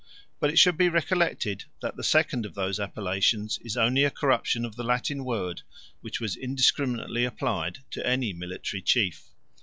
[0.39, 4.65] But it should be recollected, that the second of those appellations is only a corruption
[4.65, 5.61] of the Latin word,
[5.99, 9.25] which was indiscriminately applied to any military chief.